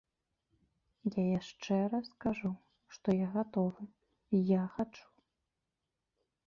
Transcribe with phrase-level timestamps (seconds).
[1.21, 2.51] Я яшчэ раз кажу,
[2.97, 3.81] што я гатовы,
[4.59, 5.05] я хачу.